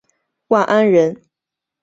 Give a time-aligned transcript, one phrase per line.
[0.47, 1.21] 万安人。